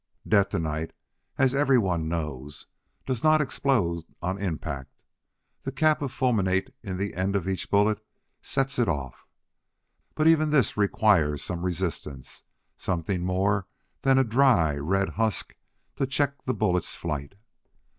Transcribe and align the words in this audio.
Detonite, 0.27 0.93
as 1.37 1.53
everyone 1.53 2.07
knows, 2.09 2.65
does 3.05 3.23
not 3.23 3.39
explode 3.39 4.01
on 4.19 4.35
impact; 4.39 5.03
the 5.61 5.71
cap 5.71 6.01
of 6.01 6.11
fulminate 6.11 6.73
in 6.81 6.97
the 6.97 7.13
end 7.13 7.35
of 7.35 7.47
each 7.47 7.69
bullet 7.69 8.03
sets 8.41 8.79
it 8.79 8.87
off. 8.89 9.27
But 10.15 10.25
even 10.25 10.49
this 10.49 10.75
requires 10.75 11.43
some 11.43 11.61
resistance 11.63 12.41
something 12.75 13.21
more 13.23 13.67
than 14.01 14.17
a 14.17 14.23
dry, 14.23 14.73
red 14.73 15.09
husk 15.09 15.55
to 15.97 16.07
check 16.07 16.45
the 16.45 16.55
bullet's 16.55 16.95
flight. 16.95 17.35